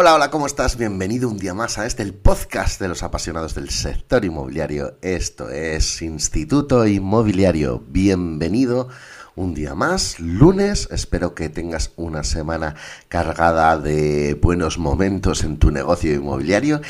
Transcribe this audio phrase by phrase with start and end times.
[0.00, 0.76] Hola, hola, ¿cómo estás?
[0.76, 4.96] Bienvenido un día más a este, el podcast de los apasionados del sector inmobiliario.
[5.02, 7.82] Esto es Instituto Inmobiliario.
[7.88, 8.90] Bienvenido
[9.38, 10.88] un día más, lunes.
[10.90, 12.74] Espero que tengas una semana
[13.08, 16.80] cargada de buenos momentos en tu negocio inmobiliario.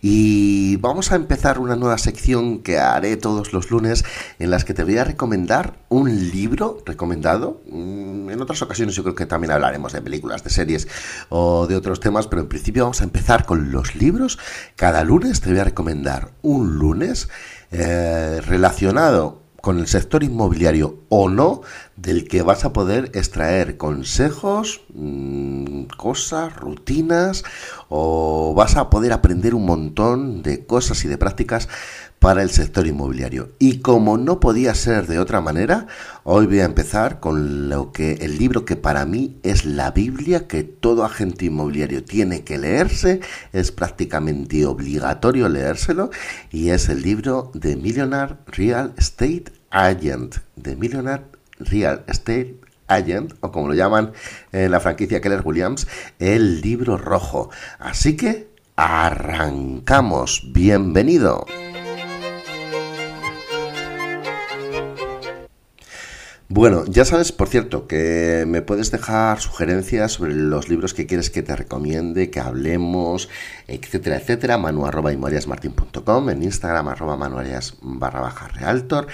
[0.00, 4.06] Y vamos a empezar una nueva sección que haré todos los lunes
[4.38, 7.60] en las que te voy a recomendar un libro recomendado.
[7.70, 10.88] Mm, en otras ocasiones yo creo que también hablaremos de películas, de series
[11.28, 14.38] o de otros temas, pero en principio vamos a empezar con los libros.
[14.76, 17.28] Cada lunes te voy a recomendar un lunes
[17.70, 21.62] eh, relacionado con el sector inmobiliario o no,
[21.96, 27.42] del que vas a poder extraer consejos, mm, cosas, rutinas,
[27.88, 31.68] o vas a poder aprender un montón de cosas y de prácticas
[32.18, 33.50] para el sector inmobiliario.
[33.58, 35.86] Y como no podía ser de otra manera,
[36.24, 40.48] hoy voy a empezar con lo que el libro que para mí es la Biblia
[40.48, 43.20] que todo agente inmobiliario tiene que leerse,
[43.52, 46.10] es prácticamente obligatorio leérselo
[46.50, 51.24] y es el libro de Millionaire Real Estate Agent, de Millionaire
[51.58, 54.12] Real Estate Agent, o como lo llaman
[54.52, 55.86] en la franquicia Keller Williams,
[56.18, 57.50] el libro rojo.
[57.78, 60.42] Así que arrancamos.
[60.52, 61.44] Bienvenido.
[66.50, 71.28] Bueno, ya sabes, por cierto, que me puedes dejar sugerencias sobre los libros que quieres
[71.28, 73.28] que te recomiende, que hablemos,
[73.66, 74.56] etcétera, etcétera.
[74.56, 79.08] Manu arroba en Instagram arroba manuarias barra baja realtor.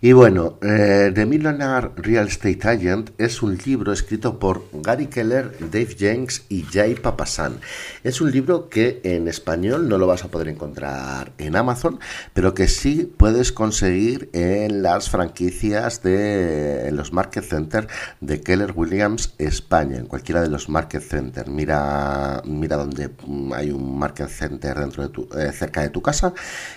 [0.00, 5.56] Y bueno, eh, The Millionaire Real Estate Agent es un libro escrito por Gary Keller,
[5.60, 7.60] Dave Jenks y Jay Papasan.
[8.02, 12.00] Es un libro que en español no lo vas a poder encontrar en Amazon,
[12.34, 17.86] pero que sí puedes conseguir en las franquicias de en los Market Center
[18.20, 21.48] de Keller Williams España, en cualquiera de los Market Center.
[21.48, 23.10] Mira, mira donde
[23.54, 26.32] hay un Market Center dentro de tu, eh, cerca de tu casa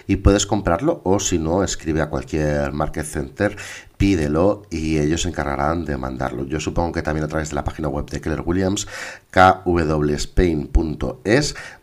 [0.07, 3.57] y puedes comprarlo o si no, escribe a cualquier Market Center
[3.97, 6.45] pídelo y ellos se encargarán de mandarlo.
[6.45, 8.87] Yo supongo que también a través de la página web de Keller Williams,
[9.31, 10.75] kwspain.es,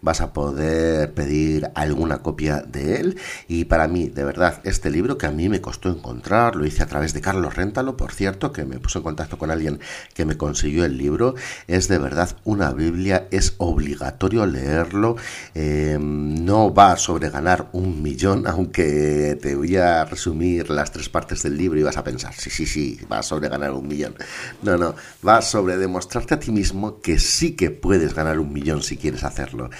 [0.00, 3.18] vas a poder pedir alguna copia de él.
[3.48, 6.82] Y para mí, de verdad, este libro que a mí me costó encontrar, lo hice
[6.82, 9.80] a través de Carlos Réntalo, por cierto, que me puso en contacto con alguien
[10.14, 11.34] que me consiguió el libro,
[11.66, 15.16] es de verdad una Biblia, es obligatorio leerlo,
[15.54, 21.42] em, no va sobre ganar un millón, aunque te voy a resumir las tres partes
[21.42, 24.14] del libro y vas a pensar, sí, sí, sí, va sobre ganar un millón.
[24.62, 24.94] No, no,
[25.26, 29.24] va sobre demostrarte a ti mismo que sí que puedes ganar un millón si quieres
[29.24, 29.70] hacerlo.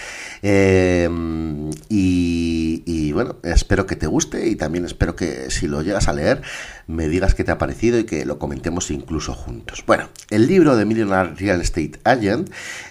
[0.43, 6.09] Em, y, y, bueno, espero que te guste y también espero que si lo llegas
[6.09, 6.43] a leer
[6.87, 9.84] me digas qué te ha parecido y que lo comentemos incluso juntos.
[9.87, 12.50] Bueno, el libro de Millionaire Real Estate Agent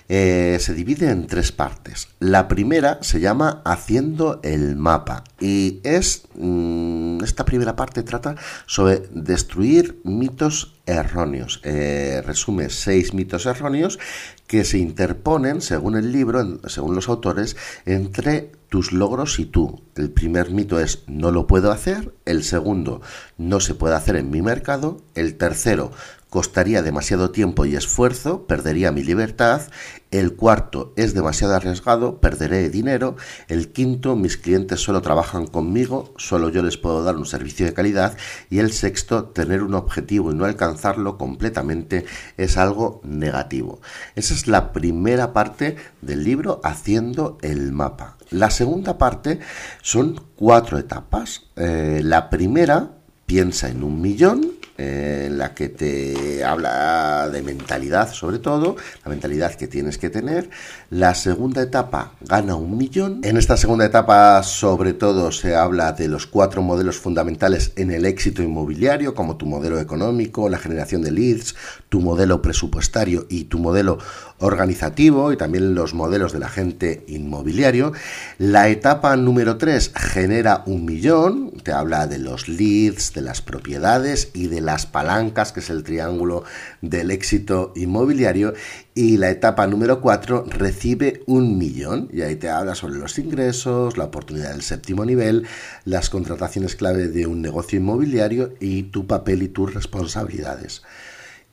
[0.10, 2.10] eh, se divide en tres partes.
[2.20, 8.36] La primera se llama Haciendo el mapa y es mm, esta primera parte trata
[8.66, 11.62] sobre destruir mitos erróneos.
[11.64, 14.00] Eh, resume seis mitos erróneos
[14.48, 17.56] que se interponen, según el libro, según los autores,
[17.86, 19.82] entre tus logros y tú.
[19.96, 23.02] El primer mito es no lo puedo hacer, el segundo
[23.38, 25.92] no se puede hacer en mi mercado, el tercero
[26.32, 29.64] costaría demasiado tiempo y esfuerzo, perdería mi libertad,
[30.12, 33.18] el cuarto es demasiado arriesgado, perderé dinero,
[33.50, 37.74] el quinto mis clientes solo trabajan conmigo, solo yo les puedo dar un servicio de
[37.74, 38.16] calidad
[38.50, 42.06] y el sexto tener un objetivo y no alcanzarlo completamente
[42.38, 43.82] es algo negativo.
[44.16, 48.16] Esa es la primera parte del libro haciendo el mapa.
[48.30, 49.42] La segunda parte
[49.82, 51.50] son cuatro etapas.
[51.58, 52.92] Eh, la primera
[53.26, 59.56] piensa en un millón, en la que te habla de mentalidad sobre todo, la mentalidad
[59.56, 60.50] que tienes que tener.
[60.90, 63.22] La segunda etapa gana un millón.
[63.24, 68.06] En esta segunda etapa sobre todo se habla de los cuatro modelos fundamentales en el
[68.06, 71.56] éxito inmobiliario, como tu modelo económico, la generación de leads,
[71.90, 73.98] tu modelo presupuestario y tu modelo
[74.40, 77.94] organizativo y también los modelos del agente inmobiliario.
[78.38, 84.32] La etapa número 3 genera un millón, te habla de los leads, de las propiedades
[84.34, 86.46] y de las palancas, que es el triángulo
[86.82, 88.54] del éxito inmobiliario.
[88.96, 93.98] Y la etapa número 4 recibe un millón y ahí te habla sobre los ingresos,
[93.98, 95.46] la oportunidad del séptimo nivel,
[95.84, 100.84] las contrataciones clave de un negocio inmobiliario y tu papel y tus responsabilidades.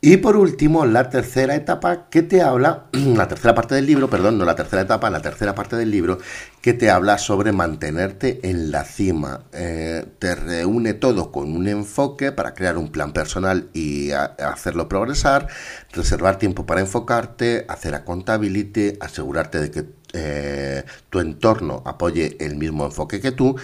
[0.01, 4.37] Y por último, la tercera etapa que te habla, la tercera parte del libro, perdón,
[4.37, 6.19] no la tercera etapa, la tercera parte del libro
[6.61, 9.41] que te habla sobre mantenerte en la cima.
[9.51, 15.47] Eh, te reúne todo con un enfoque para crear un plan personal y hacerlo progresar,
[15.91, 22.85] reservar tiempo para enfocarte, hacer accountability, asegurarte de que eh, tu entorno apoye el mismo
[22.85, 23.57] enfoque que tú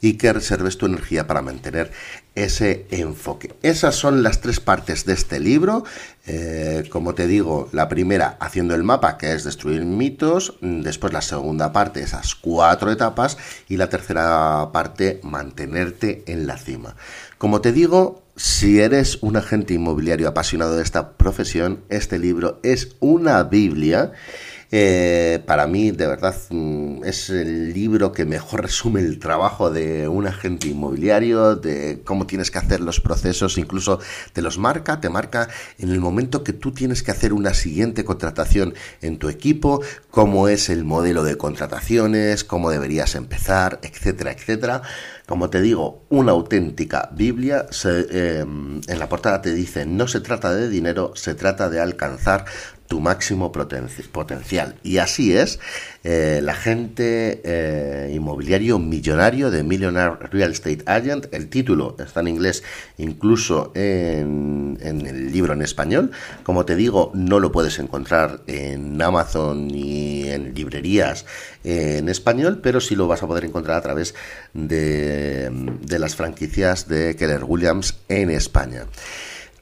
[0.00, 1.90] y que reserves tu energía para mantener
[2.34, 3.54] ese enfoque.
[3.62, 5.84] Esas son las tres partes de este libro.
[6.26, 11.22] Eh, como te digo, la primera haciendo el mapa, que es destruir mitos, después la
[11.22, 16.94] segunda parte, esas cuatro etapas, y la tercera parte, mantenerte en la cima.
[17.38, 22.94] Como te digo, si eres un agente inmobiliario apasionado de esta profesión, este libro es
[23.00, 24.12] una Biblia
[24.70, 30.08] eh, para mí, de verdad, mm, es el libro que mejor resume el trabajo de
[30.08, 33.98] un agente inmobiliario, de cómo tienes que hacer los procesos, incluso
[34.34, 35.48] te los marca, te marca
[35.78, 39.80] en el momento que tú tienes que hacer una siguiente contratación en tu equipo,
[40.10, 44.82] cómo es el modelo de contrataciones, cómo deberías empezar, etcétera, etcétera.
[45.26, 47.66] Como te digo, una auténtica Biblia.
[47.84, 52.46] Em, en la portada te dice, no se trata de dinero, se trata de alcanzar
[52.88, 54.76] tu máximo potencial.
[54.82, 55.60] Y así es,
[56.04, 62.28] eh, la gente eh, inmobiliario millonario de Millionaire Real Estate Agent, el título está en
[62.28, 62.64] inglés,
[62.96, 66.10] incluso en, el libro en español.
[66.42, 71.26] Como te digo, no lo puedes encontrar en Amazon ni en librerías
[71.64, 74.14] en español, pero sí lo vas a poder encontrar a través
[74.54, 75.50] de
[75.98, 78.86] las franquicias de Keller Williams en España.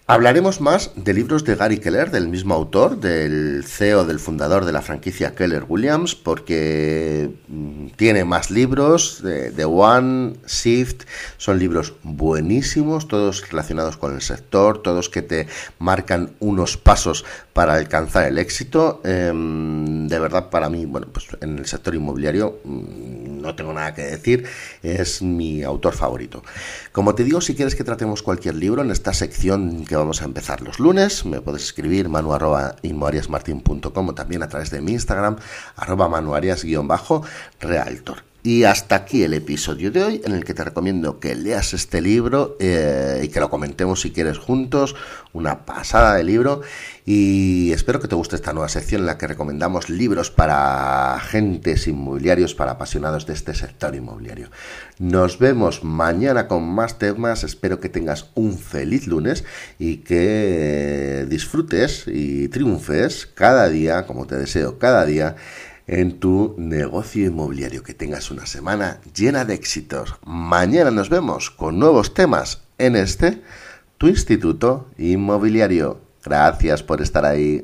[0.09, 4.71] Hablaremos más de libros de Gary Keller, del mismo autor, del CEO, del fundador de
[4.71, 11.03] la franquicia Keller Williams, porque mm, tiene más libros, de, One, Shift,
[11.39, 15.49] son libros buenísimos, todos relacionados con el sector, todos que te
[15.81, 19.01] marcan unos pasos para alcanzar el éxito.
[19.03, 23.93] Em, de verdad, para mí, bueno, pues en el sector inmobiliario mm, no tengo nada
[23.93, 24.45] que decir,
[24.85, 26.45] es mi autor favorito.
[26.93, 30.63] Como te digo, si quieres que tratemos cualquier libro en esta sección vamos a empezar
[30.63, 31.25] los lunes.
[31.25, 35.37] Me puedes escribir manu arroba o también a través de mi Instagram
[35.77, 38.25] arroba manuarias-realtor.
[38.47, 42.01] Y hasta aquí el episodio de hoy en el que te recomiendo que leas este
[42.01, 44.95] libro eh, y que lo comentemos si quieres juntos.
[45.33, 46.61] Una pasada de libro.
[47.05, 51.89] Y espero que te guste esta nueva sección en la que recomendamos libros para agentes
[51.89, 54.49] inmobiliarios, para apasionados de este sector inmobiliario.
[55.01, 57.43] Nos vemos mañana con más temas.
[57.43, 59.43] Espero que tengas un feliz lunes
[59.81, 65.35] y que disfrutes y triunfes cada día, como te deseo cada día
[65.87, 67.83] en tu negocio inmobiliario.
[67.83, 70.15] Que tengas una semana llena de éxitos.
[70.25, 73.43] Mañana nos vemos con nuevos temas en este,
[73.99, 76.01] tu instituto inmobiliario.
[76.25, 77.61] Gracias por estar ahí.